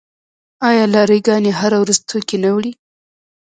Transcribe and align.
آیا 0.69 0.85
لاری 0.93 1.19
ګانې 1.27 1.51
هره 1.59 1.77
ورځ 1.83 1.97
توکي 2.09 2.37
نه 2.43 2.49
وړي؟ 2.55 2.71